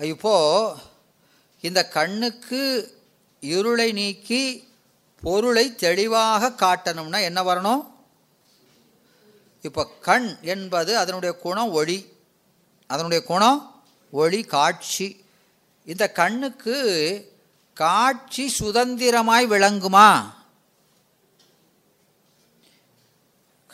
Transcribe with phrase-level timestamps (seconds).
[0.00, 0.80] இப்போது
[1.60, 2.94] இந்த கண்ணுக்கு
[3.40, 4.68] இருளை நீக்கி
[5.20, 7.86] பொருளை தெளிவாக காட்டணும்னா என்ன வரணும்?
[9.62, 12.16] இப்போ கண் என்பது அதனுடைய குணம் ஒளி.
[12.86, 15.24] அதனுடைய குணம் ஒளி காட்சி.
[15.84, 16.76] இந்த கண்ணுக்கு
[17.74, 20.36] காட்சி சுதந்திரமாய் விளங்குமா?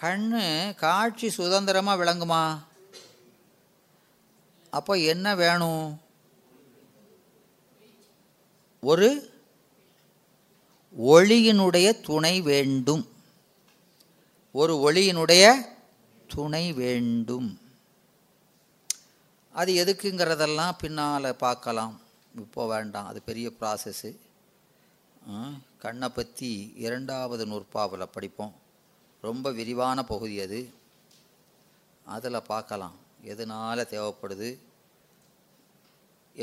[0.00, 2.58] கண்ணு காட்சி சுதந்திரமாக விளங்குமா?
[4.70, 6.02] அப்போ என்ன வேணும்?
[8.90, 9.08] ஒரு
[11.14, 13.04] ஒளியினுடைய துணை வேண்டும்.
[14.60, 15.44] ஒரு ஒளியினுடைய
[16.34, 17.48] துணை வேண்டும்.
[19.60, 21.94] அது எதுக்குங்கிறதெல்லாம் பின்னால் பார்க்கலாம்.
[22.42, 24.10] இப்போ வேண்டாம் அது பெரிய ப்ராசஸ்ஸு
[25.82, 26.50] கண்ணை பற்றி
[26.84, 28.54] இரண்டாவது நூற்பாவில் படிப்போம்.
[29.26, 30.60] ரொம்ப விரிவான பகுதி அது.
[32.14, 32.96] அதில் பார்க்கலாம்
[33.32, 34.50] எதனால் தேவைப்படுது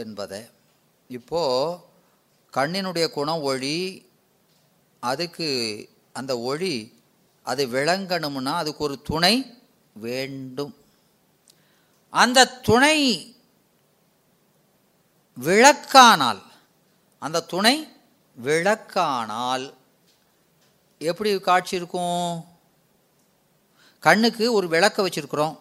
[0.02, 0.42] என்பதை.
[1.10, 1.90] இப்போது
[2.54, 4.10] கண்ணினுடைய குணம் ஒளி
[5.00, 7.02] அதுக்கு அந்த ஒளி
[7.44, 10.76] அது விளங்கணும்னா அதுக்கு ஒரு துணை வேண்டும்.
[12.10, 12.98] அந்த துணை
[15.40, 16.42] விளக்கானால்
[17.20, 17.94] அந்த துணை
[18.44, 19.74] விளக்கானால்
[20.98, 22.46] எப்படி காட்சி இருக்கும்?
[24.00, 25.60] கண்ணுக்கு ஒரு விளக்க வச்சுருக்குறோம்.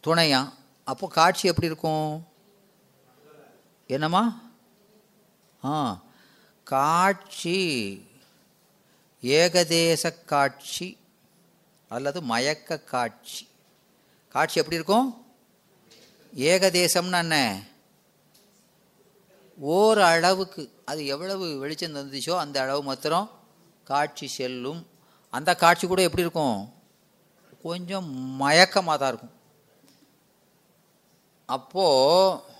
[0.00, 0.52] துணையாக
[0.84, 2.28] அப்போ காட்சி எப்படி இருக்கும்?
[3.86, 4.43] என்னம்மா?
[6.64, 7.58] காட்சி
[9.22, 10.98] ஏகதேச காட்சி
[11.88, 13.48] அல்லது மயக்க காட்சி.
[14.28, 15.08] காட்சி எப்படி இருக்கும்?
[16.34, 17.62] ஏகதேசம்னா என்ன?
[19.58, 23.30] ஓர் அளவுக்கு அது எவ்வளவு வெளிச்சம் தந்துச்சோ அந்த அளவு மாத்திரம்
[23.84, 24.86] காட்சி செல்லும்.
[25.30, 26.58] அந்த காட்சி கூட எப்படி இருக்கும்?
[27.62, 28.08] கொஞ்சம்
[28.42, 29.36] மயக்கமாக தான் இருக்கும்.
[31.46, 32.52] அப்போது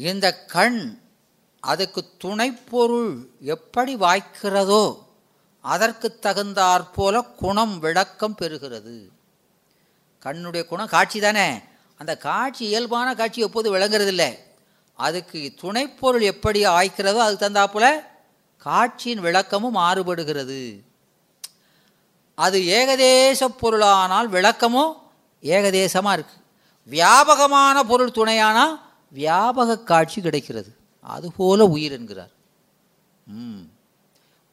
[0.00, 1.00] இந்த கண்
[1.60, 4.84] அதுக்கு துணைப்பொருள் எப்படி வாய்க்கிறதோ
[5.60, 8.96] அதற்கு தகுந்தாற்போல குணம் விளக்கம் பெறுகிறது.
[10.24, 11.48] கண்ணுடைய குணம் காட்சி தானே?
[11.98, 14.24] அந்த காட்சி இயல்பான காட்சி எப்போது விளங்குறதில்ல.
[14.94, 17.88] அதுக்கு துணைப்பொருள் எப்படி ஆய்க்கிறதோ அதுக்கு தந்தாப்புல
[18.56, 20.60] காட்சியின் விளக்கமும் மாறுபடுகிறது.
[22.34, 24.92] அது ஏகதேச பொருளானால் விளக்கமும்
[25.42, 26.38] ஏகதேசமாக இருக்குது
[26.90, 28.74] வியாபகமான பொருள் துணையானால்
[29.14, 30.76] வியாபக காட்சி கிடைக்கிறது.
[31.00, 32.30] அதுபோல உயிர் என்கிறார்.
[33.26, 33.60] ம்.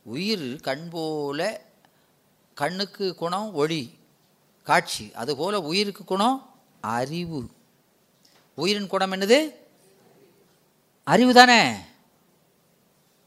[0.04, 1.62] உயிர் கண் போல
[2.54, 3.98] கண்ணுக்கு குணம் ஒளி
[4.64, 5.12] காட்சி.
[5.14, 6.50] அதுபோல உயிருக்கு குணம்
[6.82, 7.50] அறிவு.
[8.56, 9.54] உயிரின் குணம் என்னது?
[11.04, 11.76] அறிவு தானே?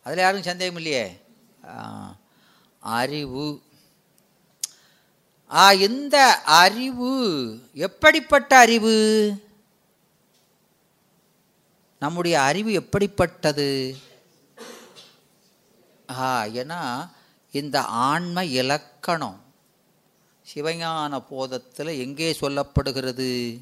[0.05, 1.23] அதில் யாரும் சந்தேகம் இல்லையே?
[1.67, 2.17] ஆ,
[2.81, 3.63] அறிவு.
[5.51, 7.59] ஆ இந்த அறிவு?
[7.75, 9.33] எப்படிப்பட்ட அறிவு?
[12.01, 13.97] நம்முடைய அறிவு எப்படிப்பட்டது?
[16.11, 17.11] ஆ ஏன்னா
[17.53, 19.43] இந்த ஆன்ம இலக்கணம்
[20.55, 23.61] சிவஞான போதத்தில் எங்கே சொல்லப்படுகிறது?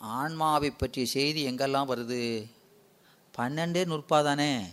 [0.00, 2.50] ஆன்மாவை பற்றிய செய்தி எங்கெல்லாம் வருது?
[3.38, 4.72] பன்னெண்டே நூற்பாதானே?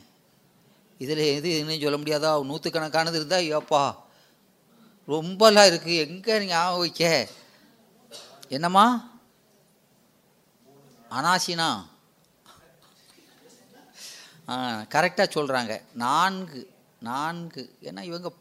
[0.98, 2.46] இதில் எது இன்னும் சொல்ல முடியாதா?
[2.46, 3.96] நூற்றுக்கணக்கானது இருந்தால் ஏப்பா?
[5.08, 7.28] ரொம்பலாம் இருக்குது எங்கே ஞாபகம் வைக்க?
[8.50, 9.12] என்னம்மா?
[11.14, 11.86] அனாசினா.
[14.94, 17.78] கரெக்டாக சொல்கிறாங்க நான்கு நான்கு.
[17.82, 18.32] ஏன்னா இவங்க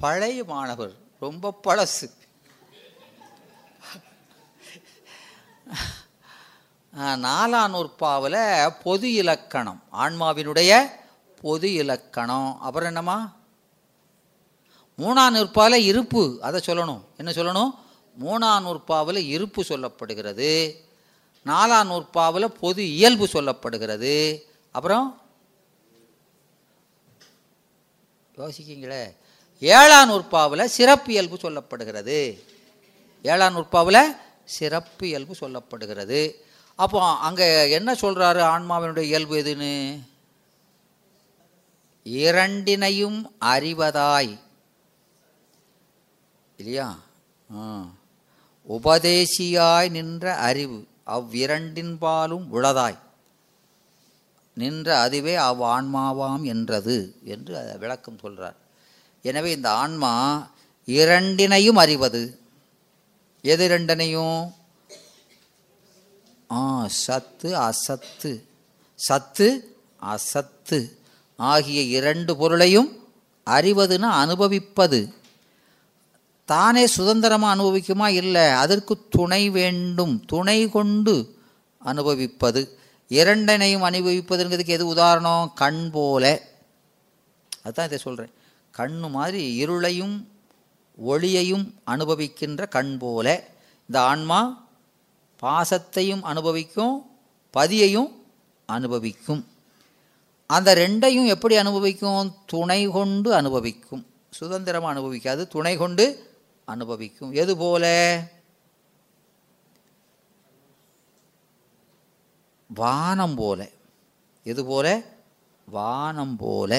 [0.00, 0.92] பழைய மாணவர்.
[1.20, 2.18] ரொம்ப பழசு.
[6.96, 9.82] நாலாம் நூற்பாவில் பொது இலக்கணம்.
[9.92, 10.86] ஆன்மாவினுடைய
[11.40, 12.60] பொது இலக்கணம்.
[12.60, 13.36] அப்புறம் என்னம்மா?
[14.98, 16.38] மூணாம் நூற்பாவில் இருப்பு.
[16.42, 17.02] அதை சொல்லணும்.
[17.16, 17.70] என்ன சொல்லணும்?
[18.24, 20.74] மூணாம் நூற்பாவில் இருப்பு சொல்லப்படுகிறது.
[21.46, 24.42] நாலாம் நூற்பாவில் பொது இயல்பு சொல்லப்படுகிறது.
[24.72, 25.20] அப்புறம்?
[28.36, 29.14] யோசிக்கிங்களே
[29.60, 32.42] ஏழாம் நூற்பாவில் சிறப்பு இயல்பு சொல்லப்படுகிறது.
[33.22, 36.34] ஏழாம் நூற்பாவில் சிறப்பு இயல்பு சொல்லப்படுகிறது.
[36.74, 40.02] அப்போ அங்கே என்ன சொல்கிறாரு ஆன்மாவினுடைய இயல்பு எதுன்னு?
[42.04, 44.38] இரண்டினையும் அறிவதாய்.
[46.56, 46.98] இல்லையா?
[47.58, 47.84] ஆ.
[48.68, 50.86] உபதேசியாய் நின்ற அறிவு.
[51.16, 52.98] அவ்விரண்டின்பாலும் உளதாய்.
[54.56, 58.58] நின்ற அதுவே அவ் ஆன்மாவாம் என்றது என்று விளக்கம் சொல்கிறார்
[59.24, 60.12] எனவே இந்த ஆன்மா
[60.88, 62.22] இரண்டினையும் அறிவது.
[63.44, 64.40] எது இரண்டனையும்?
[66.50, 66.62] ஆ
[67.04, 68.32] சத்து அசத்து.
[68.98, 69.48] சத்து
[70.02, 70.78] அசத்து.
[71.38, 72.90] ஆகிய இரண்டு பொருளையும்
[73.46, 75.00] அறிவதுன்னு அனுபவிப்பது.
[76.50, 78.06] தானே சுதந்திரமாக அனுபவிக்குமா?
[78.06, 80.24] இல்லை அதற்கு துணை வேண்டும்.
[80.24, 81.38] துணை கொண்டு
[81.78, 82.78] அனுபவிப்பது.
[83.08, 85.52] இரண்டனையும் அனுபவிப்பதுங்கிறதுக்கு எது உதாரணம்?
[85.54, 86.42] கண் போல.
[87.62, 88.32] அதுதான் இதை சொல்கிறேன்
[88.76, 90.24] கண்ணு மாதிரி இருளையும்
[91.06, 93.48] ஒளியையும் அனுபவிக்கின்ற கண் போல.
[93.80, 94.66] இந்த ஆன்மா
[95.42, 97.10] பாசத்தையும் அனுபவிக்கும்
[97.56, 98.12] பதியையும்
[98.66, 99.46] அனுபவிக்கும்.
[100.46, 102.34] அந்த ரெண்டையும் எப்படி அனுபவிக்கும்?
[102.46, 104.06] துணை கொண்டு அனுபவிக்கும்.
[104.30, 105.48] சுதந்திரமாக அனுபவிக்காது.
[105.48, 106.28] துணை கொண்டு
[106.70, 107.32] அனுபவிக்கும்.
[107.32, 107.84] எது போல?
[112.70, 113.68] வானம் போல.
[114.46, 115.02] எது போல?
[115.66, 116.72] வானம் போல.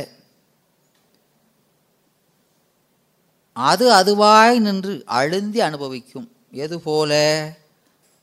[3.53, 6.27] அது அதுவாய் நின்று அழுந்தி அனுபவிக்கும்.
[6.51, 7.13] எது போல?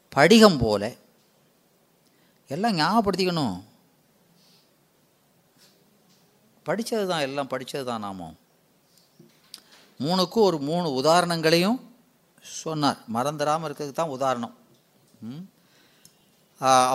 [0.08, 0.92] படிகம் போல.
[2.50, 3.56] எல்லாம் ஞாபகப்படுத்திக்கணும்.
[6.66, 8.36] படித்தது தான் எல்லாம் படித்தது தான் நாமும்
[10.04, 11.78] மூணுக்கும் ஒரு மூணு உதாரணங்களையும்
[12.62, 13.00] சொன்னார்.
[13.16, 14.54] மறந்துடாமல் இருக்கிறதுக்கு தான் உதாரணம்.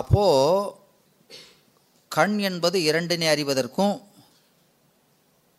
[0.00, 0.72] அப்போது
[2.16, 3.94] கண் என்பது இரண்டினை அறிவதற்கும்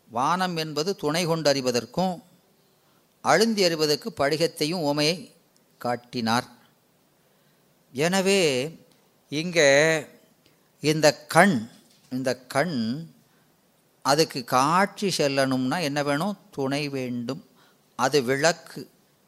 [0.08, 2.14] வானம் என்பது துணை கொண்டு அறிவதற்கும்
[3.30, 5.16] அழுந்தி அறிவதற்கு படிகத்தையும் உமையை
[5.84, 6.46] காட்டினார்.
[7.92, 8.40] எனவே
[9.40, 9.68] இங்கே
[10.90, 11.56] இந்த கண்
[12.12, 12.76] இந்த கண்
[14.10, 16.36] அதுக்கு காட்சி செல்லணும்னா என்ன வேணும்?
[16.50, 17.42] துணை வேண்டும்.
[17.98, 18.80] அது விளக்கு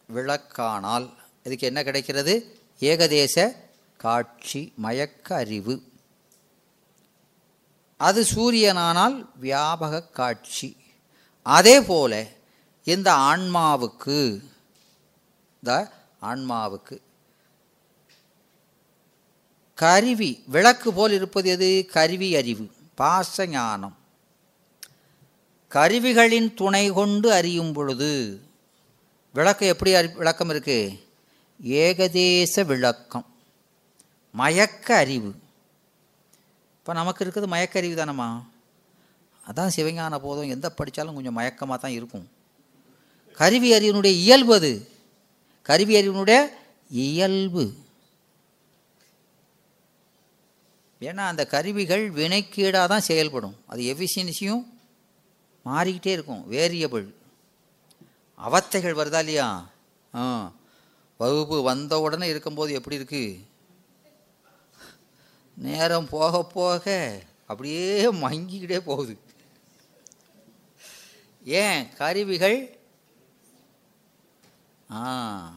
[0.09, 1.07] விளக்கானால்
[1.43, 2.35] இதுக்கு என்ன கிடைக்கிறது?
[2.81, 3.37] ஏகதேச
[3.97, 5.75] காட்சி மயக்க அறிவு
[8.01, 10.69] அது சூரியனானால் வியாபக காட்சி.
[11.43, 12.13] அதே போல
[12.85, 14.19] இந்த ஆன்மாவுக்கு
[15.57, 15.73] இந்த
[16.23, 16.97] ஆன்மாவுக்கு
[19.79, 21.71] கருவி விளக்கு போல் இருப்பது எது?
[21.93, 22.65] கருவி அறிவு
[22.99, 23.98] பாச ஞானம்
[25.69, 28.41] கருவிகளின் துணை கொண்டு அறியும் பொழுது
[29.35, 31.07] விளக்கம் எப்படி அறி விளக்கம் இருக்கு?
[31.65, 33.27] ஏகதேச விளக்கம்.
[34.33, 35.35] மயக்க அறிவு.
[36.79, 38.43] இப்போ நமக்கு இருக்கிறது மயக்க அறிவு தானம்மா?
[39.47, 40.49] அதான் சிவஞான போதும்.
[40.49, 42.29] எந்த படித்தாலும் கொஞ்சம் மயக்கமாக தான் இருக்கும்.
[43.33, 44.89] கருவி அறிவினுடைய இயல்பு அது.
[45.63, 46.49] கருவி அறிவினுடைய
[46.91, 47.73] இயல்பு.
[51.01, 53.57] ஏன்னா அந்த கருவிகள் வினைக்கீடாக தான் செயல்படும்.
[53.67, 54.77] அது எஃபிஷியன்சியும்
[55.69, 56.53] மாறிக்கிட்டே இருக்கும்.
[56.53, 57.15] வேரியபிள்
[58.39, 59.69] அவத்தைகள் வருதா இல்லையா?
[60.15, 60.53] ஆ.
[61.19, 63.47] வகுப்பு வந்த உடனே இருக்கும்போது எப்படி இருக்கு?
[65.55, 69.19] நேரம் போக போக அப்படியே மங்கிக்கிட்டே போகுது.
[71.45, 71.93] ஏன்?
[71.95, 72.79] கருவிகள்
[74.93, 75.53] ஆ.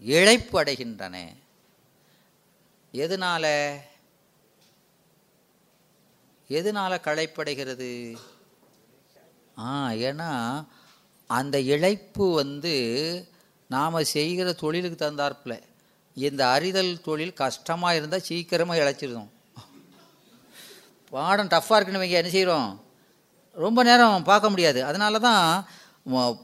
[0.00, 1.36] இழைப்பு அடைகின்றன.
[2.92, 3.80] எதனால்?
[6.48, 8.16] எதனால் களைப்படைகிறது?
[10.08, 10.30] ஏன்னா
[11.26, 12.74] அந்த இழைப்பு வந்து
[13.74, 15.62] நாம் செய்கிற தொழிலுக்கு தந்தார்ப்பில்
[16.16, 19.32] இந்த அறிதல் தொழில் கஷ்டமாக இருந்தால் சீக்கிரமாக இழைச்சிருந்தோம்
[21.12, 22.68] பாடம் டஃப்பாக இருக்குன்னு வைங்க என்ன செய்கிறோம்
[23.64, 24.80] ரொம்ப நேரம் பார்க்க முடியாது.
[24.84, 25.44] அதனால தான்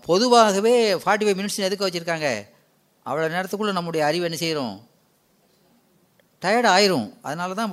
[0.09, 2.29] பொதுவாகவே ஃபார்ட்டி ஃபைவ் மினிட்ஸ் எதுக்கு வச்சுருக்காங்க?
[3.07, 4.75] அவ்வளோ நேரத்துக்குள்ளே நம்முடைய அறிவு என்ன செய்கிறோம்
[6.43, 7.09] டயர்ட் ஆயிரும்.
[7.29, 7.73] அதனால தான்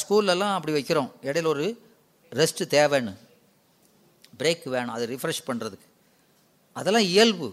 [0.00, 1.10] ஸ்கூல்லலாம் அப்படி வைக்கிறோம்.
[1.28, 1.66] இடையில ஒரு
[2.40, 3.14] ரெஸ்ட்டு தேவைன்னு.
[4.38, 5.86] பிரேக் வேணும் அதை ரிஃப்ரெஷ் பண்ணுறதுக்கு
[6.78, 7.48] அதெல்லாம் இயல்பு.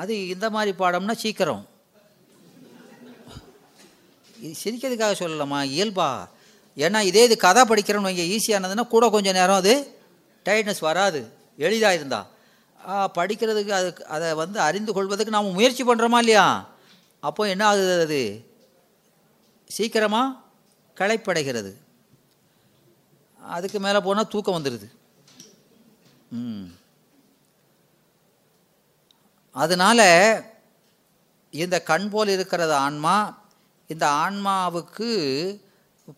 [0.00, 1.62] அது இந்த மாதிரி பாடம்னா சீக்கிரம்.
[4.44, 5.60] இது சிரிக்கிறதுக்காக சொல்லலாமா?
[5.76, 6.08] இயல்பா?
[6.84, 9.72] ஏன்னா இதே இது கதை படிக்கிறோம்னு இங்கே ஈஸியானதுன்னா கூட கொஞ்சம் நேரம் அது
[10.46, 11.20] டயர்ட்னஸ் வராது.
[11.66, 12.20] எளிதாக இருந்தா.
[13.16, 16.46] படிக்கிறதுக்கு அதுக்கு அதை வந்து அறிந்து கொள்வதற்கு நாம் முயற்சி பண்ணுறோமா இல்லையா?
[17.28, 18.22] அப்போ என்ன ஆகுது அது?
[19.76, 20.36] சீக்கிரமாக
[21.00, 21.72] களைப்படைகிறது.
[23.48, 24.88] அதுக்கு மேலே போனால் தூக்கம் வந்துடுது
[26.38, 26.66] ம்.
[29.56, 30.06] அதனால்
[31.52, 33.14] இந்த கண் போல் இருக்கிறது ஆன்மா
[33.90, 35.08] இந்த ஆன்மாவுக்கு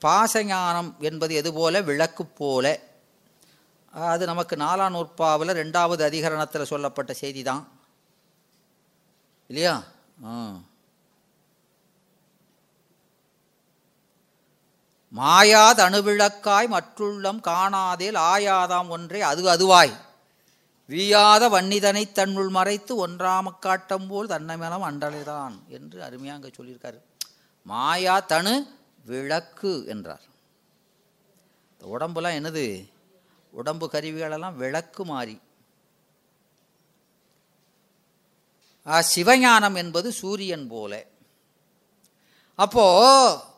[0.03, 1.81] பாசஞானம் என்பது எது போல?
[1.83, 2.67] விளக்கு போல.
[3.95, 7.63] அது நமக்கு நாலாம் நூற்பாவில் ரெண்டாவது அதிகரணத்தில் சொல்லப்பட்ட செய்தி தான்
[9.51, 9.75] இல்லையா?
[10.25, 10.35] ஆ.
[15.14, 19.93] மாயாத அணுவிளக்காய் மற்றுள்ளம் காணாதேல் ஆயாதாம் ஒன்றே அது அதுவாய்.
[20.88, 27.00] வீயாத வன்னிதனை தன்னுள் மறைத்து ஒன்றாம காட்டம் போல் தன்னமேலம் அண்டலைதான் என்று அருமையாக அங்கே சொல்லியிருக்காரு.
[27.62, 28.67] மாயா தனு
[29.05, 30.21] விளக்கு என்றார்.
[31.79, 32.90] இந்த உடம்புலாம் என்னது?
[33.50, 35.40] உடம்பு கருவிகளெல்லாம் விளக்கு மாறி.
[38.87, 41.05] ஆ, சிவஞானம் என்பது சூரியன் போல.
[42.55, 43.49] அப்போ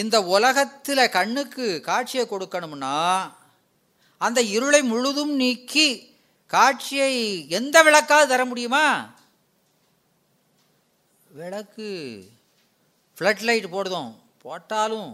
[0.00, 2.96] இந்த உலகத்தில் கண்ணுக்கு காட்சியை கொடுக்கணும்னா
[4.20, 5.88] அந்த இருளை முழுதும் நீக்கி
[6.46, 7.12] காட்சியை
[7.48, 8.86] எந்த விளக்காவது தர முடியுமா?
[11.30, 11.88] விளக்கு
[13.16, 14.12] ஃப்ளட் லைட் போடுதோம்.
[14.42, 15.10] போட்டாலும்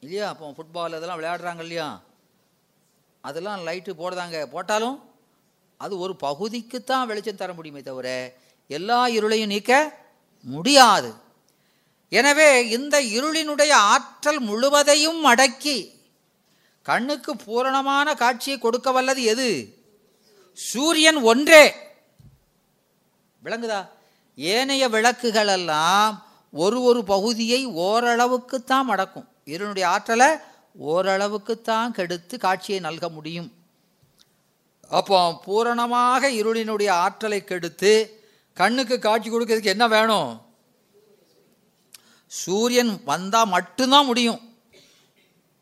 [0.00, 1.88] இல்லையா அப்போ ஃபுட்பால் இதெல்லாம் விளையாடுறாங்க இல்லையா?
[3.20, 4.38] அதெல்லாம் லைட்டு போடுதாங்க.
[4.46, 4.96] போட்டாலும்
[5.84, 8.08] அது ஒரு பகுதிக்குத்தான் வெளிச்சம் தர முடியுமே தவிர
[8.78, 9.72] எல்லா இருளையும் நீக்க
[10.54, 11.10] முடியாது.
[12.18, 16.00] எனவே இந்த இருளினுடைய ஆற்றல் முழுவதையும் அடக்கி
[16.82, 19.78] கண்ணுக்கு பூரணமான காட்சியை கொடுக்க வல்லது எது?
[20.52, 21.74] சூரியன் ஒன்றே.
[23.44, 23.88] விளங்குதா?
[24.36, 29.28] ஏனைய விளக்குகள் எல்லாம் ஒரு ஒரு பகுதியை ஓரளவுக்குத்தான் அடக்கும்.
[29.46, 30.28] இருளுடைய ஆற்றலை
[30.86, 33.52] ஓரளவுக்குத்தான் கெடுத்து காட்சியை நல்க முடியும்.
[34.88, 38.22] அப்போ பூரணமாக இருளினுடைய ஆற்றலை கெடுத்து
[38.54, 40.51] கண்ணுக்கு காட்சி கொடுக்கறதுக்கு என்ன வேணும்?
[42.32, 44.58] சூரியன் வந்தால் மட்டும்தான் முடியும்.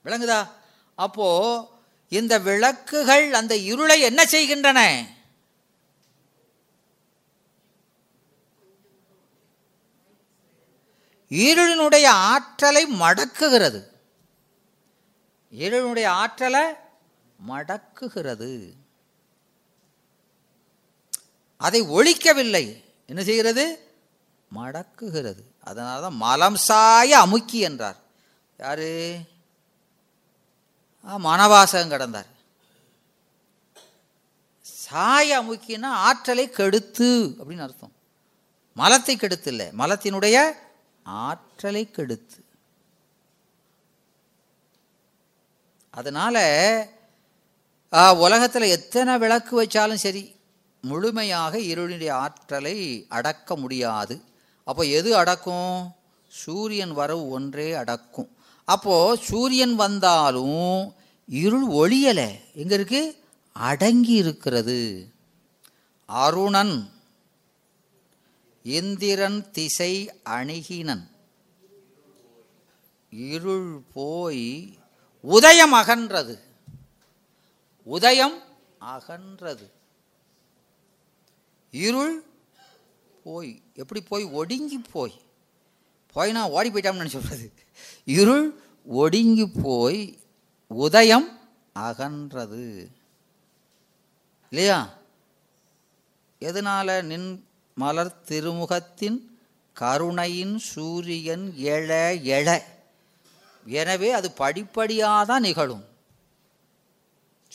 [0.05, 0.49] விளங்குதா?
[0.95, 1.69] அப்போ
[2.09, 5.07] இந்த விளக்குகள் அந்த இருளை என்ன செய்கின்றன?
[11.29, 13.85] இருளினுடைய ஆற்றலை மடக்குகிறது.
[15.53, 16.73] இருளினுடைய ஆற்றலை
[17.49, 18.73] மடக்குகிறது.
[21.57, 22.85] அதை ஒழிக்கவில்லை.
[23.07, 23.95] என்ன செய்கிறது?
[24.55, 25.50] மடக்குகிறது.
[25.71, 27.97] அதனால தான் மலம் சாய அமுக்கி என்றார்.
[28.59, 29.19] யாரு?
[31.09, 32.27] ஆ, மனவாசகம் கடந்தார்.
[34.63, 37.93] சாய அமுக்கினா ஆற்றலை கெடுத்து அப்படின்னு அர்த்தம்.
[38.77, 39.69] மலத்தை கெடுத்து இல்லை.
[39.79, 40.37] மலத்தினுடைய
[41.03, 42.45] ஆற்றலை கெடுத்து.
[45.91, 46.43] அதனால்
[48.17, 50.23] உலகத்தில் எத்தனை விளக்கு வச்சாலும் சரி
[50.81, 54.15] முழுமையாக இருளினுடைய ஆற்றலை அடக்க முடியாது.
[54.65, 55.95] அப்போ எது அடக்கும்?
[56.29, 58.37] சூரியன் வரவு ஒன்றே அடக்கும்.
[58.65, 60.95] அப்போது சூரியன் வந்தாலும்
[61.27, 62.41] இருள் ஒளியலை.
[62.55, 63.25] எங்கே இருக்கு?
[63.53, 65.09] அடங்கி இருக்கிறது.
[66.07, 66.91] அருணன்
[68.63, 71.09] இந்திரன் திசை அணுகினன்.
[73.11, 74.79] இருள் போய்
[75.21, 76.39] உதயம் அகன்றது.
[77.85, 78.43] உதயம்
[78.81, 79.71] அகன்றது.
[81.71, 82.30] இருள்
[83.25, 84.25] போய் எப்படி போய்?
[84.25, 85.15] ஒடுங்கி போய்.
[86.15, 87.53] போயினா ஓடி போயிட்டான்னு சொல்கிறது
[88.05, 88.47] இருள்
[88.85, 90.01] ஒடுங்கி போய்
[90.67, 91.29] உதயம்
[91.79, 92.65] அகன்றது.
[94.49, 94.79] இல்லையா?
[96.39, 97.29] எதனால் நின்
[97.75, 99.19] மலர் திருமுகத்தின்
[99.77, 101.91] கருணையின் சூரியன் எழ
[102.37, 102.49] எழ?
[103.67, 105.85] எனவே அது படிப்படியாக தான் நிகழும்.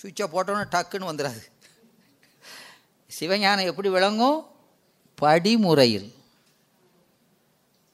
[0.01, 1.43] சுவிட்சை போட்டோன்னே டக்குன்னு வந்துடாது
[3.19, 4.39] சிவஞானம் எப்படி விளங்கும்?
[5.21, 6.13] படிமுறையில்.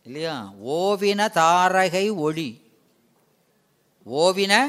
[0.04, 0.52] இல்லையா?
[0.66, 2.62] ஓவின தாரகை ஒளி.
[4.06, 4.66] ஓவின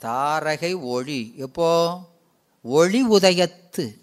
[0.00, 1.34] தாரகை ஒளி.
[1.36, 2.00] எப்போ?
[2.62, 3.98] ஒளி உதயத்து.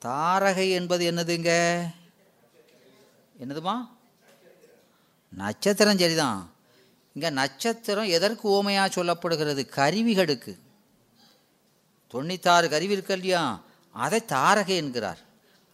[0.00, 1.84] தாரகை என்பது என்னதுங்க
[3.38, 3.88] என்னதுமா?
[5.28, 6.50] நட்சத்திரம் சரிதான்.
[7.12, 9.68] இங்கே நட்சத்திரம் எதற்கு ஓமையாக சொல்லப்படுகிறது?
[9.68, 10.58] கருவிகளுக்கு.
[12.12, 13.60] தொண்ணூத்தாறு கருவி இருக்கு இல்லையா?
[13.90, 15.23] அதை தாரகை என்கிறார்.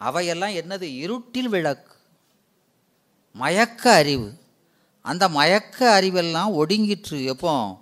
[0.00, 0.83] அவையெல்லாம் என்னது?
[0.83, 1.97] இருட்டில் விளக்கு.
[3.33, 4.33] மயக்க அறிவு.
[5.02, 7.25] அந்த மயக்க அறிவெல்லாம் ஒடுங்கிற்று.
[7.25, 7.80] எப்போ?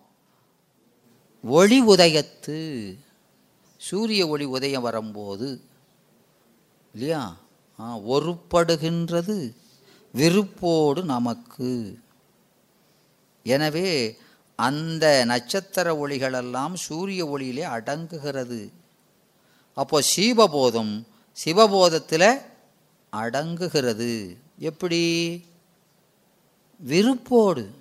[1.44, 2.94] ஒளி உதயத்து.
[3.76, 5.60] சூரிய ஒளி உதயம் வரும்போது.
[6.92, 7.36] இல்லையா?
[7.82, 9.54] ஒருப்படுகின்றது.
[10.12, 11.98] விருப்போடு நமக்கு.
[13.42, 14.18] எனவே
[14.56, 18.70] அந்த நட்சத்திர ஒளிகளெல்லாம் சூரிய ஒளியிலே அடங்குகிறது.
[19.74, 21.06] அப்போ சீவபோதம்
[21.44, 22.40] சிவபோதத்தில்
[23.10, 24.38] அடங்குகிறது.
[24.58, 25.02] எப்படி?
[26.78, 27.74] விருப்போடு.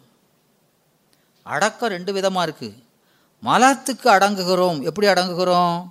[1.44, 2.84] அடக்கம் ரெண்டு விதமாக இருக்குது
[3.42, 4.84] மலத்துக்கு அடங்குகிறோம்.
[4.84, 5.90] எப்படி அடங்குகிறோம்?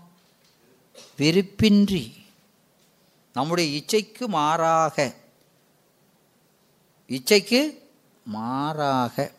[1.19, 2.15] விருப்பின்றி.
[3.33, 5.15] நம்முடைய இச்சைக்கு மாறாக.
[7.09, 7.79] இச்சைக்கு
[8.25, 9.33] மாறாக.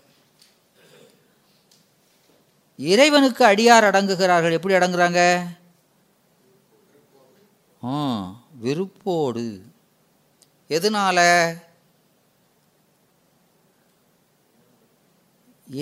[2.78, 4.52] இறைவனுக்கு அடியார் அடங்குகிறார்கள்.
[4.52, 5.48] எப்படி அடங்குறாங்க?
[7.88, 7.96] ஆ
[8.60, 9.48] விருப்போடு
[10.70, 11.20] எதனால?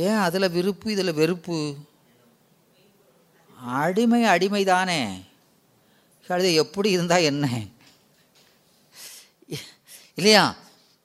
[0.06, 1.60] ஏன் அதில் விருப்பு இதில் வெறுப்பு?
[3.60, 5.02] அடிமை அடிமை தானே
[6.28, 7.46] கழுதை எப்படி இருந்தால் என்ன?
[10.16, 10.56] இல்லையா?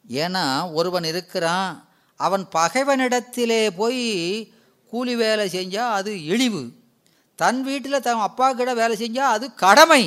[0.09, 1.71] ஏன்னா ஒருவன் இருக்கிறான்
[2.21, 4.05] அவன் பகைவனிடத்திலே போய்
[4.93, 6.63] கூலி வேலை செஞ்சால் அது இழிவு.
[7.35, 10.05] தன் வீட்டில் தன் அப்பா கிட்ட வேலை செஞ்சால் அது கடமை.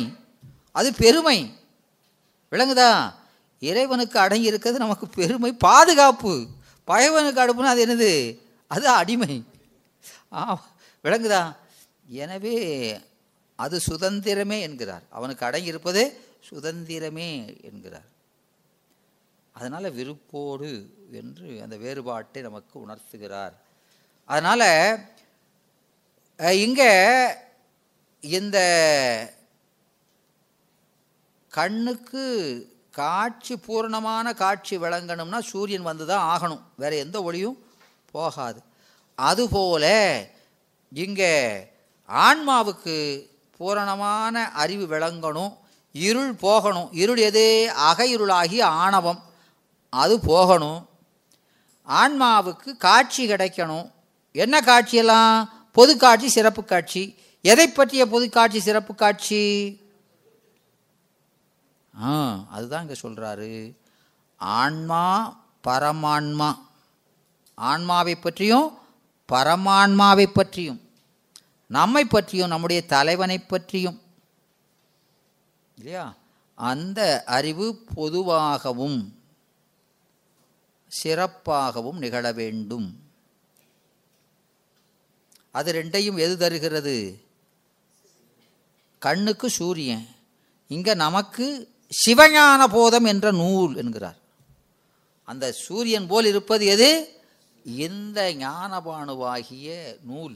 [0.78, 1.38] அது பெருமை.
[2.52, 2.92] விளங்குதா?
[3.60, 6.34] இறைவனுக்கு அடங்கி இருக்கிறது நமக்கு பெருமை பாதுகாப்பு.
[6.84, 8.14] பகைவனுக்கு அடுப்புனா அது என்னது?
[8.68, 9.36] அது அடிமை.
[10.34, 10.62] ஆ
[11.04, 11.42] விளங்குதா?
[12.22, 12.58] எனவே
[13.56, 15.04] அது சுதந்திரமே என்கிறார்.
[15.10, 16.02] அவனுக்கு அடங்கியிருப்பது
[16.50, 17.30] சுதந்திரமே
[17.64, 18.10] என்கிறார்.
[19.58, 20.70] அதனால் விருப்போடு
[21.12, 23.56] என்று அந்த வேறுபாட்டை நமக்கு உணர்த்துகிறார்.
[24.26, 24.68] அதனால்
[26.66, 26.92] இங்கே
[28.20, 28.58] இந்த
[31.54, 32.26] கண்ணுக்கு
[32.92, 36.62] காட்சி பூரணமான காட்சி விளங்கணும்னா சூரியன் வந்து தான் ஆகணும்.
[36.76, 37.58] வேறு எந்த ஒளியும்
[38.12, 38.62] போகாது.
[39.16, 39.86] அதுபோல
[40.94, 41.34] இங்கே
[42.10, 42.96] ஆன்மாவுக்கு
[43.58, 45.58] பூரணமான அறிவு விளங்கணும்.
[45.92, 46.90] இருள் போகணும்.
[46.92, 47.72] இருள் எது?
[47.76, 49.24] அக இருளாகி ஆணவம்.
[49.90, 50.90] அது போகணும்.
[51.88, 53.92] ஆன்மாவுக்கு காட்சி கிடைக்கணும்.
[54.32, 57.16] என்ன காட்சியெல்லாம் பொது காட்சி சிறப்பு காட்சி.
[57.42, 59.42] எதை பற்றிய பொது காட்சி சிறப்பு காட்சி?
[62.02, 63.78] ஆ அதுதான் இங்கே சொல்கிறாரு
[64.38, 66.58] ஆன்மா பரமான்மா.
[67.56, 68.78] ஆன்மாவை பற்றியும்
[69.32, 70.90] பரமான்மாவை பற்றியும்.
[71.68, 74.02] நம்மை பற்றியும் நம்முடைய தலைவனை பற்றியும்.
[75.78, 76.16] இல்லையா?
[76.56, 79.20] அந்த அறிவு பொதுவாகவும்
[81.04, 83.04] சிறப்பாகவும் நிகழ வேண்டும்.
[85.52, 87.24] அது ரெண்டையும் எது தருகிறது?
[89.00, 90.08] கண்ணுக்கு சூரியன்.
[90.68, 94.20] இங்கே நமக்கு சிவஞான போதம் என்ற நூல் என்கிறார்.
[95.28, 96.90] அந்த சூரியன் போல் இருப்பது எது?
[97.66, 99.68] இந்த ஞானபானுவாகிய
[100.04, 100.36] நூல்?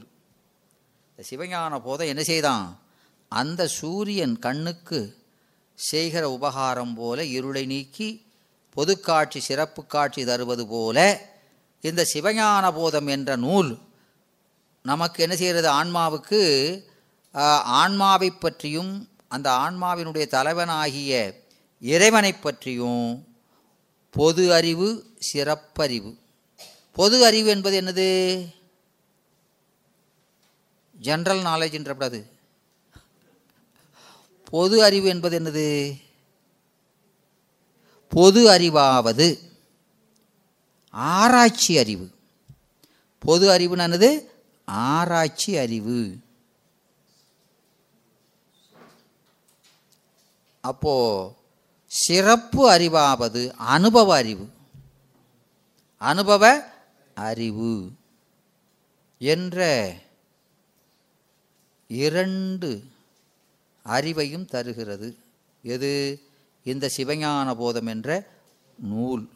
[1.10, 2.66] இந்த சிவஞான போதம் என்ன செய்தான்?
[3.32, 5.00] அந்த சூரியன் கண்ணுக்கு
[5.74, 8.08] செய்கிற உபகாரம் போல இருளை நீக்கி
[8.76, 10.98] பொதுக்காட்சி சிறப்பு காட்சி தருவது போல
[11.80, 13.70] இந்த சிவஞான போதம் என்ற நூல்
[14.84, 15.68] நமக்கு என்ன செய்கிறது?
[15.80, 16.40] ஆன்மாவுக்கு
[17.80, 18.92] ஆன்மாவை பற்றியும்
[19.28, 21.40] அந்த ஆன்மாவினுடைய தலைவனாகிய
[21.80, 23.36] இறைவனை பற்றியும்
[24.10, 26.18] பொது அறிவு சிறப்பறிவு.
[26.92, 28.10] பொது அறிவு என்பது என்னது?
[31.02, 32.30] ஜென்ரல் நாலேஜ் என்றப்படாது.
[34.44, 36.00] பொது அறிவு என்பது என்னது?
[38.08, 39.38] பொது அறிவாவது.
[40.90, 42.10] ஆராய்ச்சி அறிவு.
[43.18, 44.24] பொது அறிவுனானது
[44.64, 46.16] ஆராய்ச்சி அறிவு.
[50.60, 51.32] அப்போது
[51.86, 54.48] சிறப்பு அறிவாவது அனுபவ அறிவு.
[55.96, 56.64] அனுபவ
[57.14, 57.90] அறிவு
[59.18, 59.92] என்ற
[61.88, 62.84] இரண்டு
[63.84, 65.16] அறிவையும் தருகிறது.
[65.62, 66.20] எது?
[66.64, 68.26] இந்த சிவஞான போதம் என்ற
[68.78, 69.28] நூல்.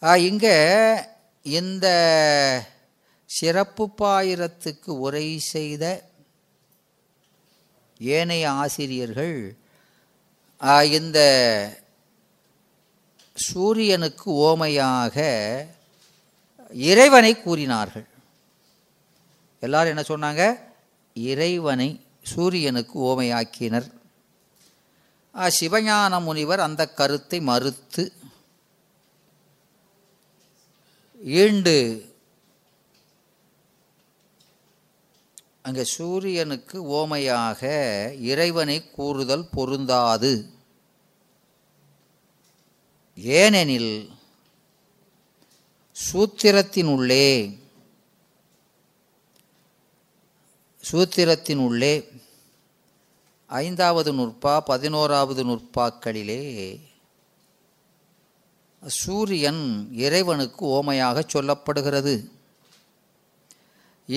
[0.00, 0.96] இங்கே
[1.42, 1.86] இந்த
[3.26, 6.09] சிறப்பு பாயிரத்துக்கு உரை செய்த
[8.00, 9.56] ஏனைய ஆசிரியர்கள்
[10.90, 11.18] இந்த
[13.34, 15.16] சூரியனுக்கு ஓமையாக
[16.72, 18.06] இறைவனை கூறினார்கள்.
[19.60, 20.42] எல்லாரும் என்ன சொன்னாங்க?
[21.14, 23.88] இறைவனை சூரியனுக்கு ஓமையாக்கினர்.
[25.34, 28.12] சிவஞான முனிவர் அந்த கருத்தை மறுத்து
[31.20, 31.76] ஈண்டு
[35.70, 37.60] அங்கே சூரியனுக்கு ஓமையாக
[38.30, 40.30] இறைவனை கூறுதல் பொருந்தாது.
[43.40, 43.92] ஏனெனில்
[45.96, 47.26] சூத்திரத்தினுள்ளே
[50.90, 51.94] சூத்திரத்தினுள்ளே
[53.50, 56.44] ஐந்தாவது நுற்பா பதினோராவது நுற்பாக்களிலே
[58.82, 59.64] சூரியன்
[60.06, 62.14] இறைவனுக்கு ஓமையாக சொல்லப்படுகிறது.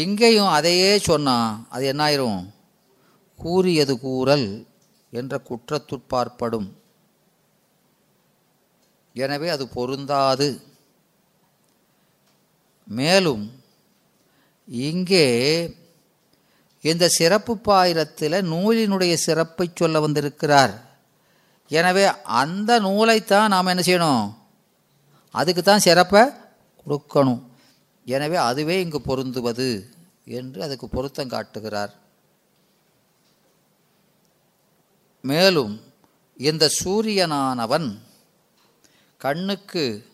[0.02, 2.42] இங்கேயும் அதையே சொன்னால் அது என்னாயிரும்?
[3.40, 4.48] கூறியது கூறல்
[5.20, 6.68] என்ற குற்றத்துட்பார்ப்படும்
[9.16, 10.48] எனவே அது பொருந்தாது.
[13.00, 13.44] மேலும்
[14.88, 15.28] இங்கே
[16.92, 20.74] இந்த சிறப்பு பாயிரத்தில் நூலினுடைய சிறப்பை சொல்ல வந்திருக்கிறார்.
[21.80, 22.06] எனவே
[22.42, 24.26] அந்த நூலைத்தான் நாம் என்ன செய்யணும்?
[25.36, 26.24] அதுக்கு தான் சிறப்பை
[26.82, 27.42] கொடுக்கணும்.
[28.06, 29.90] எனவே அதுவே இங்கு பொருந்துவது
[30.26, 31.94] என்று அதுக்கு பொருத்தம் காட்டுகிறார்.
[35.22, 35.82] மேலும்
[36.38, 38.02] இந்த சூரியனானவன்
[39.18, 40.06] கண்ணுக்கு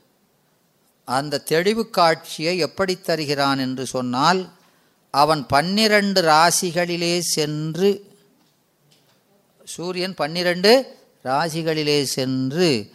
[1.08, 4.50] அந்த தெளிவு காட்சியை எப்படி தருகிறான் என்று சொன்னால்
[5.14, 7.90] அவன் பன்னிரண்டு ராசிகளிலே சென்று
[9.64, 12.92] சூரியன் பன்னிரண்டு ராசிகளிலே சென்று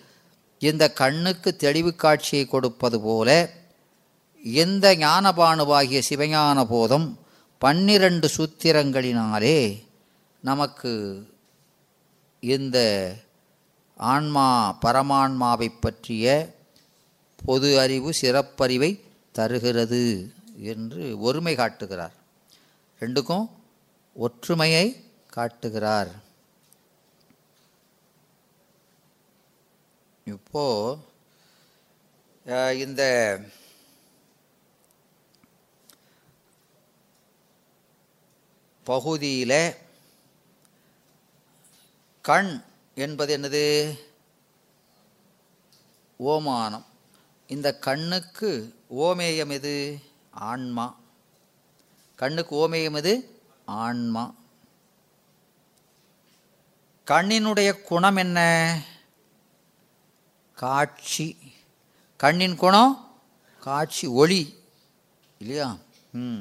[0.59, 3.29] இந்த கண்ணுக்கு தெளிவு காட்சியை கொடுப்பது போல
[4.45, 7.19] இந்த ஞானபானுவாகிய சிவஞான போதம்
[7.59, 9.85] பன்னிரண்டு சூத்திரங்களினாலே
[10.43, 10.93] நமக்கு
[12.41, 12.79] இந்த
[13.97, 16.55] ஆன்மா பரமான்மாவை பற்றிய
[17.45, 19.01] பொது அறிவு சிறப்பறிவை
[19.33, 22.13] தருகிறது என்று ஒருமை காட்டுகிறார்.
[23.01, 23.51] ரெண்டுக்கும்
[24.15, 26.11] ஒற்றுமையை காட்டுகிறார்.
[30.25, 30.97] இப்போ
[32.77, 33.03] இந்த
[38.85, 39.75] பகுதியில்
[42.23, 42.63] கண்
[42.95, 43.99] என்பது என்னது?
[46.23, 46.85] ஓமானம்
[47.47, 49.99] இந்த கண்ணுக்கு ஓமேயம் எது?
[50.31, 50.97] ஆன்மா.
[52.17, 53.43] கண்ணுக்கு ஓமேயம் எது?
[53.65, 54.35] ஆன்மா.
[57.07, 58.81] கண்ணினுடைய குணம் என்ன?
[60.55, 61.53] காட்சி.
[62.17, 63.21] கண்ணின் குணம்
[63.61, 64.63] காட்சி ஒளி.
[65.39, 65.77] இல்லையா?
[66.11, 66.41] ம்.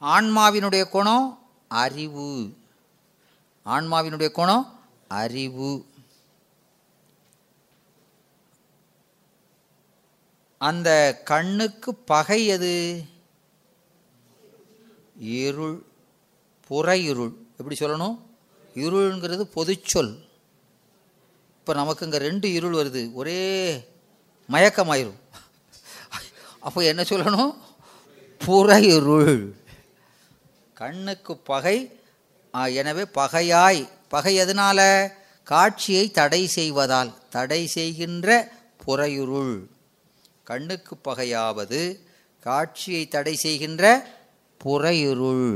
[0.00, 1.43] ஆன்மாவினுடைய குணம்
[1.74, 2.56] அறிவு.
[3.66, 4.66] ஆன்மாவினுடைய குணம்
[5.08, 5.70] அறிவு.
[10.58, 10.90] அந்த
[11.24, 12.74] கண்ணுக்கு பகை எது?
[15.18, 15.78] இருள்
[16.68, 18.16] புற இருள் எப்படி சொல்லணும்?
[18.74, 20.12] இருள்ங்கிறது பொதுச்சொல்
[21.58, 23.12] இப்போ நமக்கு இங்கே ரெண்டு இருள் வருது.
[23.12, 23.40] ஒரே
[24.52, 25.20] மயக்கமாயிரும்.
[26.60, 27.52] அப்போ என்ன சொல்லணும்?
[28.38, 29.62] புற இருள்
[30.84, 31.76] கண்ணுக்கு பகை
[32.52, 33.82] எனவே பகையாய்.
[34.08, 34.80] பகை எதனால?
[35.44, 37.12] காட்சியை தடை செய்வதால்.
[37.30, 38.28] தடை செய்கின்ற
[38.84, 39.54] புறையுருள்.
[40.50, 41.80] கண்ணுக்கு பகையாவது
[42.40, 43.84] காட்சியை தடை செய்கின்ற
[44.64, 45.52] புறையுருள்.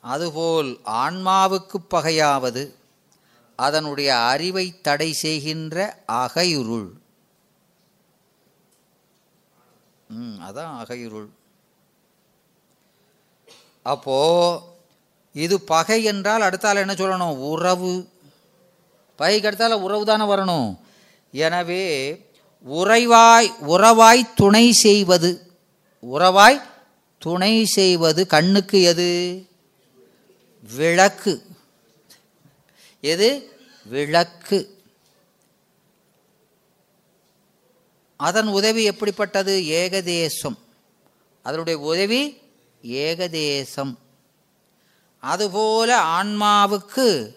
[0.00, 0.70] அதுபோல்
[1.04, 2.62] ஆன்மாவுக்கு பகையாவது
[3.56, 5.78] அதனுடைய அறிவை தடை செய்கின்ற
[6.12, 6.90] அகையுருள்.
[10.08, 11.30] ம் அதான் அகையுருள்.
[13.84, 14.60] அப்போது
[15.32, 17.36] இது பகை என்றால் அடுத்தால் என்ன சொல்லணும்?
[17.36, 18.08] உறவு.
[19.16, 20.76] பகைக்கு அடுத்தால் உறவு தானே வரணும்.
[21.32, 21.84] எனவே
[22.68, 25.50] உறைவாய் உறவாய் துணை செய்வது.
[26.12, 26.62] உறவாய்
[27.18, 29.10] துணை செய்வது கண்ணுக்கு எது?
[30.74, 31.46] விளக்கு.
[33.00, 33.52] எது?
[33.84, 34.82] விளக்கு.
[38.16, 39.66] அதன் உதவி எப்படிப்பட்டது?
[39.66, 40.58] ஏகதேசம்.
[41.42, 42.42] அதனுடைய உதவி
[42.84, 43.98] ஏகதேசம்.
[45.20, 47.36] அதுபோல ஆன்மாவுக்கு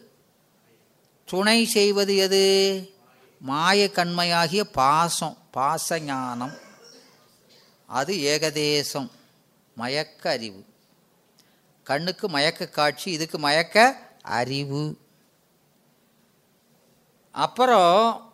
[1.25, 2.45] துணை செய்வது எது?
[3.47, 6.57] மாயக்கண்மையாகிய பாசம் பாசஞானம்.
[7.86, 9.10] அது ஏகதேசம்
[9.75, 10.65] மயக்க அறிவு
[11.83, 14.97] கண்ணுக்கு மயக்க காட்சி இதுக்கு மயக்க அறிவு.
[17.31, 18.33] அப்புறம்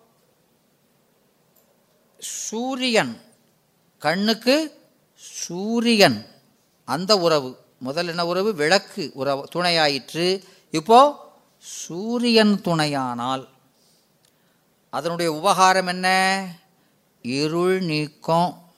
[2.17, 3.21] சூரியன்
[3.99, 4.81] கண்ணுக்கு
[5.15, 6.32] சூரியன்.
[6.85, 8.53] அந்த உறவு முதல் என்ன உறவு?
[8.53, 10.43] விளக்கு உறவு துணையாயிற்று.
[10.71, 13.47] இப்போ சூரியன் துணையானால்
[14.89, 16.07] அதனுடைய உபகாரம் என்ன?
[17.21, 18.71] இருள் நீக்கம்.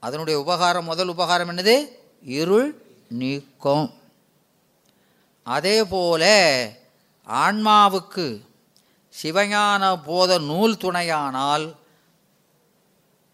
[0.00, 1.88] அதனுடைய உபகாரம் முதல் உபகாரம் என்னது?
[2.22, 3.94] இருள் நீக்கம்.
[5.42, 6.24] அதே போல
[7.28, 8.40] ஆன்மாவுக்கு
[9.22, 11.76] சிவஞான போத நூல் துணையானால்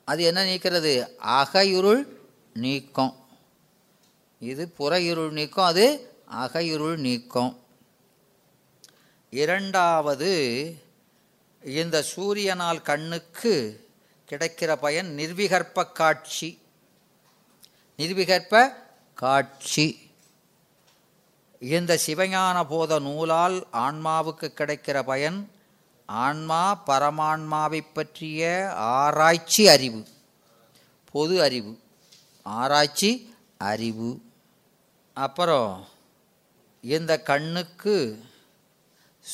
[0.09, 0.93] அது என்ன நீக்கிறது?
[1.27, 2.07] அகையுருள்
[2.55, 3.15] நீக்கம்.
[4.41, 5.87] இது புற இருள் நீக்கம் அது
[6.31, 7.53] அகையுருள் நீக்கம்.
[9.31, 10.33] இரண்டாவது
[11.63, 13.87] இந்த சூரியனால் கண்ணுக்கு
[14.31, 16.59] கிடைக்கிற பயன் நிர்விகற்ப காட்சி.
[17.99, 18.73] நிர்விகற்ப
[19.15, 20.11] காட்சி.
[21.59, 25.51] இந்த சிவஞான போத நூலால் ஆன்மாவுக்கு கிடைக்கிற பயன்
[26.09, 30.07] ஆன்மா பரமான்மாவை பற்றிய ஆராய்ச்சி அறிவு
[31.13, 31.79] பொது அறிவு.
[32.43, 34.21] ஆராய்ச்சி அறிவு.
[35.15, 35.87] அப்புறம்
[36.81, 38.25] இந்த கண்ணுக்கு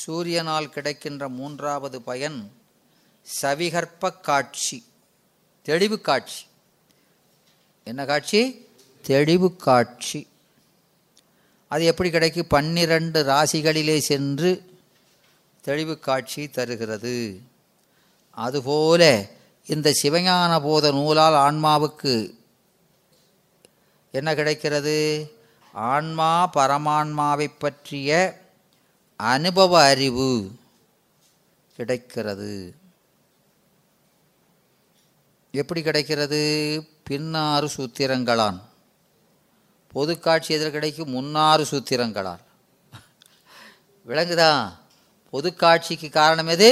[0.06, 2.52] சூரியனால் கிடைக்கின்ற மூன்றாவது பயன்
[3.42, 4.84] சவிகற்ப காட்சி
[5.62, 6.44] தெளிவு காட்சி.
[7.84, 8.66] என்ன காட்சி?
[9.02, 10.26] தெளிவு காட்சி.
[11.68, 14.73] அது எப்படி கிடைக்கும் பன்னிரண்டு ராசிகளிலே சென்று
[15.64, 17.40] தெளிவு காட்சி தருகிறது.
[18.30, 19.28] அதுபோல
[19.66, 22.34] இந்த சிவஞான போத நூலால் ஆன்மாவுக்கு
[24.12, 24.96] என்ன கிடைக்கிறது?
[25.72, 28.40] ஆன்மா பரமான்மாவை பற்றிய
[29.16, 30.52] அனுபவ அறிவு
[31.76, 32.74] கிடைக்கிறது.
[35.50, 36.42] எப்படி கிடைக்கிறது?
[37.10, 38.60] பின்னாறு சூத்திரங்களான்.
[39.88, 41.10] பொது காட்சி எதில் கிடைக்கும்?
[41.10, 42.42] முன்னாறு சூத்திரங்களால்
[44.06, 44.82] விளங்குதா?
[45.34, 46.68] பொது காட்சிக்கு காரணம் எது?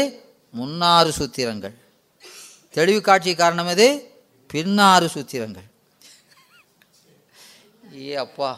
[0.58, 1.74] முன்னாறு சூத்திரங்கள்.
[2.70, 3.86] தெளிவு காட்சிக்கு காரணம் எது?
[4.52, 5.66] பின்னாறு சூத்திரங்கள்.
[8.10, 8.50] ஏ அப்பா.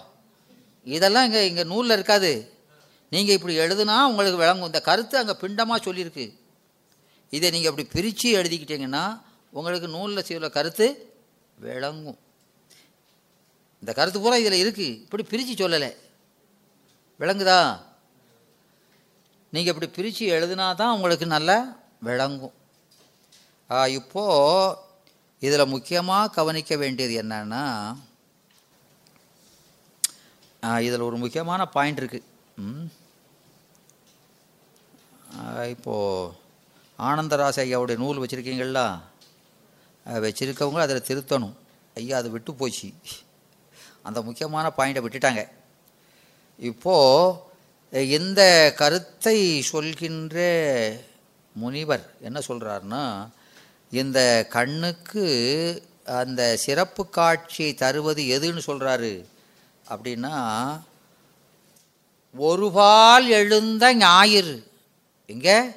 [0.84, 2.32] இதெல்லாம் இங்கே இங்கே நூலில் இருக்காது.
[3.08, 4.66] நீங்கள் இப்படி எழுதுனா உங்களுக்கு விளங்கும்.
[4.66, 6.26] இந்த கருத்து அங்கே பிண்டமாக சொல்லியிருக்கு.
[7.30, 9.04] இதை நீங்கள் அப்படி பிரித்து எழுதிக்கிட்டீங்கன்னா
[9.50, 10.86] உங்களுக்கு நூலில் சில கருத்து
[11.54, 12.18] விளங்கும்.
[13.80, 15.90] இந்த கருத்து பூரா இதில் இருக்குது இப்படி பிரித்து சொல்லலை.
[17.20, 17.58] விளங்குதா?
[19.54, 21.56] நீங்கள் இப்படி பிரித்து எழுதுனா தான் உங்களுக்கு நல்லா
[22.08, 22.54] விளங்கும்.
[23.98, 24.78] இப்போது
[25.46, 27.62] இதில் முக்கியமாக கவனிக்க வேண்டியது என்னன்னா
[30.86, 32.26] இதில் ஒரு முக்கியமான பாயிண்ட் இருக்குது
[32.66, 32.86] ம்.
[35.74, 36.32] இப்போது
[36.98, 38.86] ஆனந்தராச ஐயாவுடைய நூல் வச்சுருக்கீங்களா
[40.24, 41.56] வச்சுருக்கவங்க அதில் திருத்தணும்.
[41.96, 42.88] ஐயா அது விட்டு போச்சு.
[44.06, 45.42] அந்த முக்கியமான பாயிண்ட்டை விட்டுட்டாங்க.
[46.70, 47.52] இப்போது
[48.02, 50.36] இந்த கருத்தை சொல்கின்ற
[51.52, 53.28] முனிவர் என்ன சொல்கிறாருன்னா
[53.90, 55.26] இந்த கண்ணுக்கு
[56.04, 59.24] அந்த சிறப்பு காட்சியை தருவது எதுன்னு சொல்கிறாரு
[59.88, 60.80] அப்படின்னா
[62.38, 64.72] ஒருபால் எழுந்த ஞாயிறு.
[65.26, 65.70] எங்கே?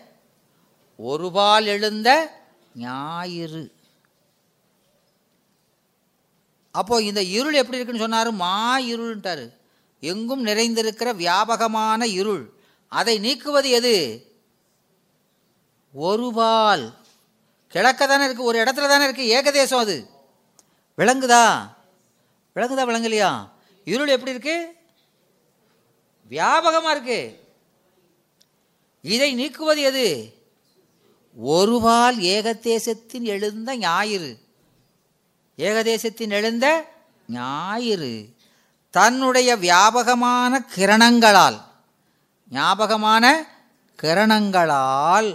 [0.97, 2.39] ஒருபால் எழுந்த
[2.75, 3.71] ஞாயிறு.
[6.71, 8.31] அப்போது இந்த இருள் எப்படி இருக்குன்னு சொன்னார்?
[8.31, 9.49] மா இருள்ன்ட்டார்.
[9.99, 12.53] எங்கும் நிறைந்திருக்கிற வியாபகமான இருள்.
[12.87, 14.25] அதை நீக்குவது எது?
[15.99, 16.93] ஒருபால்
[17.67, 20.09] கிழக்க தானே இருக்குது ஒரு இடத்துல தானே இருக்குது ஏகதேசம் அது.
[20.97, 21.75] விளங்குதா
[22.55, 23.49] விளங்குதா விளங்கலையா
[23.83, 24.73] இருள் எப்படி இருக்கு?
[26.29, 27.39] வியாபகமாக இருக்கு.
[29.01, 30.35] இதை நீக்குவது எது?
[31.45, 34.37] ஒருபால் ஏகதேசத்தின் எழுந்த ஞாயிறு.
[35.57, 36.93] ஏகதேசத்தின் எழுந்த
[37.27, 38.36] ஞாயிறு.
[38.97, 41.59] தன்னுடைய வியாபகமான கிரணங்களால்
[42.51, 43.25] ஞாபகமான
[43.99, 45.29] கிரணங்களால்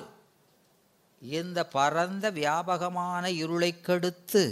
[1.23, 4.43] இந்த பரந்த வியாபகமான இருளை கெடுத்து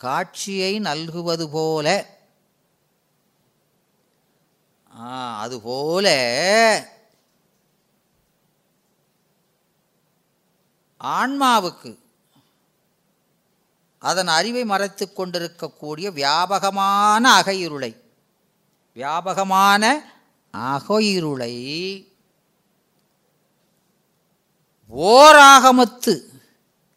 [0.00, 1.86] காட்சியை நல்குவது போல
[4.90, 6.06] ஆ, அதுபோல
[11.00, 11.90] ஆன்மாவுக்கு
[14.00, 17.96] அதன் அறிவை மறைத்து கொண்டிருக்கக்கூடிய வியாபகமான அகையிருளை.
[18.94, 20.02] வியாபகமான
[20.56, 21.52] அகையிருளை.
[24.96, 26.20] ஓராகமத்து.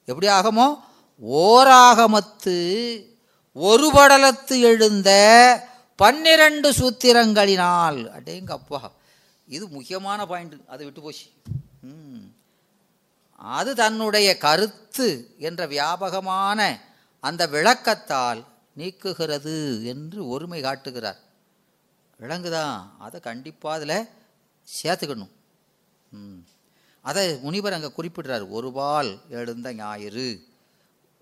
[0.05, 0.79] எப்படி ஆகமோ?
[1.27, 2.55] ஓராகமத்து.
[3.53, 5.11] ஒரு படலத்து எழுந்த
[5.95, 8.09] பன்னிரண்டு சூத்திரங்களினால்.
[8.09, 8.91] அடேங்க அப்பா
[9.47, 11.25] இது முக்கியமான பாயிண்ட் அது விட்டு போச்சு.
[11.81, 12.31] ம்
[13.35, 16.91] அது தன்னுடைய கருத்து என்ற வியாபகமான
[17.23, 18.43] அந்த விளக்கத்தால்
[18.77, 21.19] நீக்குகிறது என்று ஒருமை காட்டுகிறார்.
[22.17, 22.95] விளங்குதான்.
[22.99, 24.09] அதை கண்டிப்பாக அதில்
[24.67, 25.31] சேர்த்துக்கணும்.
[26.11, 26.39] ம்.
[27.01, 28.49] அதை முனிவர் அங்கே குறிப்பிடுறார்.
[28.49, 30.47] ஒருபால் எழுந்த ஞாயிறு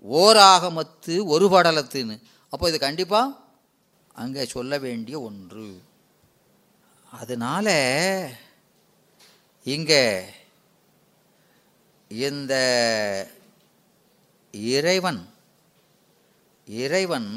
[0.10, 2.22] ஓராகமத்து ஒரு படலத்துன்னு.
[2.50, 3.38] அப்போ இது கண்டிப்பாக
[4.14, 5.82] அங்கே சொல்ல வேண்டிய ஒன்று.
[7.12, 7.68] அதனால
[9.64, 10.04] இங்கே
[12.08, 12.54] இந்த
[14.52, 15.31] இறைவன்
[16.79, 17.29] இறைவன்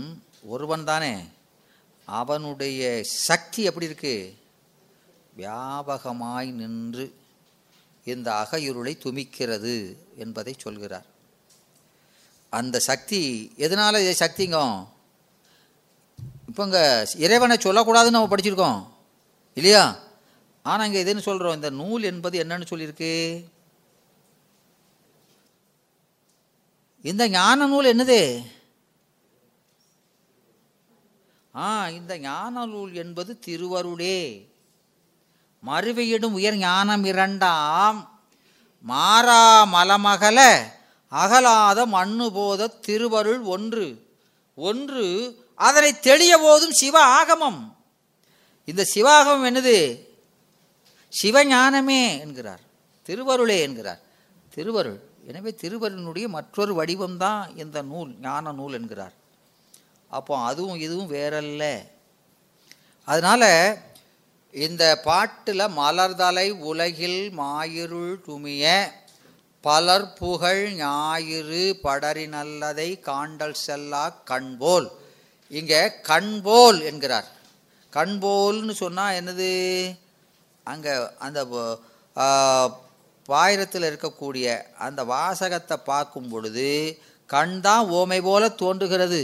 [0.52, 1.14] ஒருவன் தானே
[2.08, 2.80] அவனுடைய
[3.28, 4.14] சக்தி எப்படி இருக்கு?
[5.40, 7.06] வியாபகமாய் நின்று
[8.12, 9.74] இந்த அகையுருளை துமிக்கிறது
[10.22, 11.06] என்பதை சொல்கிறார்.
[12.52, 13.20] அந்த சக்தி
[13.66, 14.58] எதனால் இது சக்திங்க?
[16.48, 16.84] இப்போ இங்கே
[17.26, 18.80] இறைவனை சொல்லக்கூடாதுன்னு நம்ம படிச்சிருக்கோம்
[19.58, 19.84] இல்லையா?
[20.70, 23.12] ஆனால் இங்கே எதுன்னு சொல்கிறோம் இந்த நூல் என்பது என்னன்னு சொல்லியிருக்கு?
[27.10, 28.20] இந்த ஞான நூல் என்னது?
[31.56, 34.48] ஆ இந்த ஞான நூல் என்பது திருவருளே.
[35.66, 38.22] மறுவையிடும் உயர் ஞானம் இரண்டாம்.
[38.80, 40.62] மாறா மலமகல
[41.10, 44.08] அகலாத மண்ணு போத திருவருள் ஒன்று.
[44.54, 47.76] ஒன்று அதனை தெளிய போதும் சிவ ஆகமம்.
[48.64, 49.98] இந்த சிவாகமம் என்னது?
[51.22, 52.60] சிவஞானமே என்கிறார்.
[53.06, 54.00] திருவருளே என்கிறார்.
[54.54, 55.00] திருவருள்.
[55.26, 59.12] எனவே திருவருளினுடைய மற்றொரு வடிவம்தான் இந்த நூல் ஞான நூல் என்கிறார்.
[60.18, 61.64] அப்போ அதுவும் இதுவும் வேறல்ல.
[63.09, 63.50] அதனால்
[64.55, 68.64] இந்த பாட்டில் மலர்தலை உலகில் மாயிருள் துமிய
[69.64, 74.88] பலர் புகழ் ஞாயிறு படரி நல்லதை காண்டல் செல்லா கண்போல்.
[75.59, 77.29] இங்கே கண்போல் என்கிறார்.
[77.92, 79.53] கண்போல்னு சொன்னால் என்னது?
[80.72, 80.92] அங்கே
[81.27, 81.40] அந்த
[83.29, 84.46] பாயிரத்தில் இருக்கக்கூடிய
[84.87, 86.68] அந்த வாசகத்தை பார்க்கும் பொழுது
[87.31, 89.22] கண் தான் ஓமை போல தோன்றுகிறது.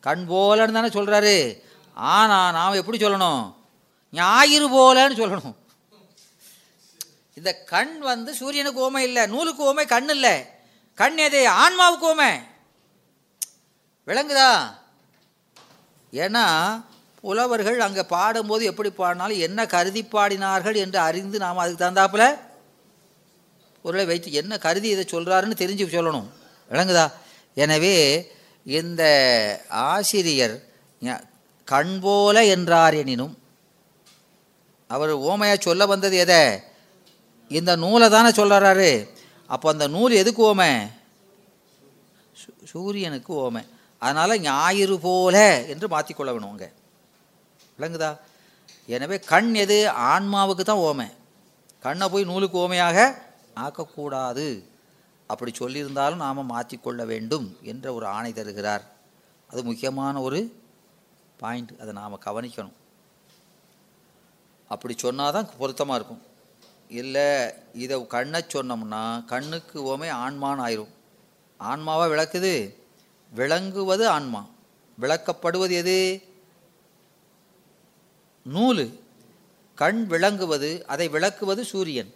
[0.00, 1.36] கண் போலன்னு தானே சொல்கிறாரு
[1.94, 3.42] ஆனால் நாம் எப்படி சொல்லணும்?
[4.12, 5.56] ஞாயிறு போலன்னு சொல்லணும்.
[7.34, 10.34] இந்த கண் வந்து சூரியனுக்கு ஓமை இல்லை நூலுக்கு ஓமை கண் இல்லை.
[10.94, 11.40] கண் எது?
[11.62, 12.30] ஆன்மாவுக்கு ஓமை.
[14.06, 14.52] விளங்குதா?
[16.12, 16.44] ஏன்னா
[17.20, 22.26] புலவர்கள் அங்கே பாடும்போது எப்படி பாடினாலும் என்ன கருதி பாடினார்கள் என்று அறிந்து நாம் அதுக்கு தகுந்தாப்புல
[23.82, 26.28] பொருளை வைத்து என்ன கருதி இதை சொல்கிறாருன்னு தெரிஞ்சு சொல்லணும்.
[26.70, 27.06] விளங்குதா?
[27.54, 27.94] எனவே
[28.76, 29.02] இந்த
[29.70, 30.56] ஆசிரியர்
[31.68, 33.34] கண் போல என்றார் எனினும்
[34.90, 36.42] அவர் ஓமையாக சொல்ல வந்தது எதை?
[37.50, 38.90] இந்த நூலை தானே சொல்கிறாரு
[39.46, 40.70] அப்போ அந்த நூல் எதுக்கு ஓமை?
[42.72, 43.62] சூரியனுக்கு ஓமை.
[44.02, 45.36] அதனால் ஞாயிறு போல
[45.72, 46.68] என்று மாற்றிக்கொள்ள வேணும் அங்கே.
[47.78, 48.10] விளங்குதா?
[48.94, 49.78] எனவே கண் எது?
[50.10, 51.08] ஆன்மாவுக்கு தான் ஓமை.
[51.84, 52.98] கண்ணை போய் நூலுக்கு ஓமையாக
[53.64, 54.46] ஆக்கக்கூடாது.
[55.28, 58.84] அப்படி சொல்லியிருந்தாலும் நாம் மாற்றிக்கொள்ள வேண்டும் என்ற ஒரு ஆணை தருகிறார்.
[59.48, 60.62] அது முக்கியமான ஒரு
[61.36, 62.72] பாயிண்ட் அதை நாம் கவனிக்கணும்.
[64.68, 66.22] அப்படி சொன்னால் தான் பொருத்தமாக இருக்கும்.
[66.88, 70.92] இல்லை இதை கண்ணை சொன்னோம்னா கண்ணுக்கு ஓமே ஆன்மான்னு ஆயிரும்.
[71.60, 72.74] ஆன்மாவாக விளக்குது?
[73.30, 74.46] விளங்குவது ஆன்மா.
[75.00, 76.22] விளக்கப்படுவது எது?
[78.42, 79.00] நூல்.
[79.74, 82.14] கண் விளங்குவது அதை விளக்குவது சூரியன்.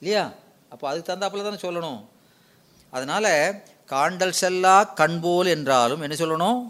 [0.00, 0.32] இல்லையா?
[0.68, 2.12] அப்போ அதுக்கு தந்தாப்பில் தானே சொல்லணும்.
[2.96, 3.32] அதனால்
[3.92, 6.60] காண்டல் செல்லா கண்போல் என்றாலும் என்ன சொல்லணும்?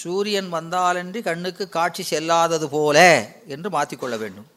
[0.00, 2.98] சூரியன் வந்தாலன்றி கண்ணுக்கு காட்சி செல்லாதது போல
[3.54, 4.48] என்று மாற்றிக்கொள்ள வேண்டும்.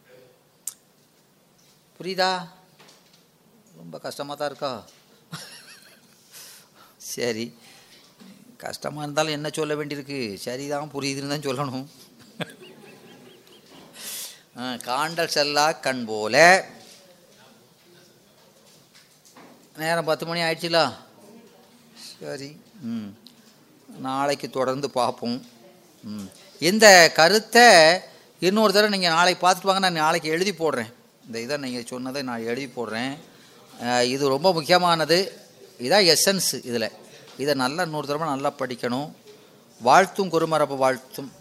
[1.97, 2.31] புரியுதா?
[3.81, 4.71] ரொம்ப கஷ்டமாக தான் இருக்கா?
[7.13, 7.45] சரி.
[8.65, 10.19] கஷ்டமாக இருந்தாலும் என்ன சொல்ல வேண்டியிருக்கு?
[10.45, 11.87] சரிதான் புரியுதுன்னு தான் சொல்லணும்.
[14.89, 16.35] காண்டல் செல்லா கண் போல.
[19.77, 20.93] நேரம் பத்து மணி ஆயிடுச்சுலா?
[22.21, 22.59] சரி.
[22.79, 23.05] ம்.
[23.97, 25.45] நாளைக்கு தொடர்ந்து பார்ப்போம்.
[26.03, 26.29] ம்.
[26.59, 27.99] இந்த கருத்தை
[28.39, 29.81] இன்னொரு தடவை நீங்கள் நாளைக்கு பார்த்துட்டு வாங்க.
[29.81, 30.93] நான் நாளைக்கு எழுதி போடுறேன்.
[31.25, 33.17] இந்த இதை நீங்கள் சொன்னதை நான் எழுதி போடுறேன்.
[34.03, 35.41] இது ரொம்ப முக்கியமானது.
[35.79, 36.91] இதான் எசன்ஸ் இதில்.
[37.37, 39.11] இதை நல்லா இன்னொரு தடவை நல்லா படிக்கணும்.
[39.81, 41.31] வாழ்த்தும் குருமரபு வாழ்த்தும்.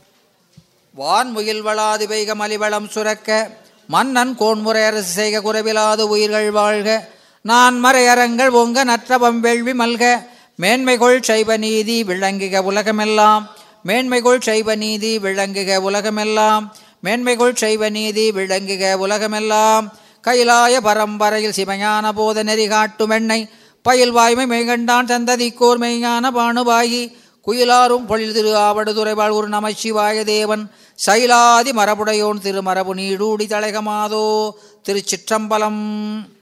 [0.95, 3.57] வான் முயல் வளாது பெய்க மலிவளம் சுரக்க.
[3.87, 7.15] மன்னன் கோன்முறை அரசு செய்க குறைவிலாது உயிர்கள் வாழ்க.
[7.47, 10.27] நான் மறையரங்கள் ஒங்க நற்றவம் வேள்வி மல்க
[10.59, 13.49] மேன்மைகொள் சைவ நீதி விளங்குக உலகமெல்லாம்.
[13.85, 16.75] மேன்மைகொள் சைவ நீதி விளங்குக உலகமெல்லாம்.
[17.05, 19.93] மேன்மைகொள் சைவ நீதி விளங்குக உலகமெல்லாம்.
[20.25, 23.49] கைலாய பரம்பரையில் சிவஞான போத நெறி காட்டும் எண்ணெய்
[23.83, 27.13] பயில் வாய்மை மெய்கண்டான் சந்ததிக்கோர் மெய்ஞான பானுபாயி.
[27.47, 30.71] குயிலாரும் பொழில் திரு ஆவடுதுறைவாழ் ஒரு நமச்சிவாய தேவன்.
[31.07, 34.51] சைலாதி மரபுடையோன் திருமரபு நீடூடி தலைகமாதோ.
[34.89, 36.35] திருச்சிற்றம்பலம்.